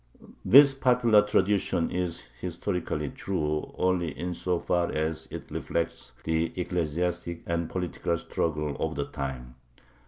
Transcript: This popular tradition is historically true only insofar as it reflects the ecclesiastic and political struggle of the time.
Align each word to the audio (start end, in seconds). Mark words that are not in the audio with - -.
This 0.43 0.73
popular 0.73 1.21
tradition 1.21 1.91
is 1.91 2.21
historically 2.41 3.09
true 3.11 3.71
only 3.77 4.09
insofar 4.09 4.91
as 4.91 5.27
it 5.29 5.51
reflects 5.51 6.13
the 6.23 6.51
ecclesiastic 6.59 7.43
and 7.45 7.69
political 7.69 8.17
struggle 8.17 8.75
of 8.79 8.95
the 8.95 9.05
time. 9.05 9.57